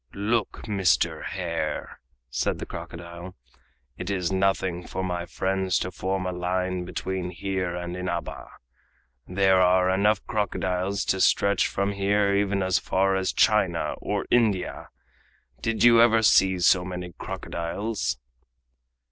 [0.15, 1.23] "Look, Mr.
[1.25, 1.99] Hare!"
[2.31, 3.35] said the crocodile,
[3.99, 8.47] "it is nothing for my friends to form a line between here and Inaba.
[9.27, 14.89] There are enough crocodiles to stretch from here even as far as China or India.
[15.61, 18.17] Did you ever see so many crocodiles?"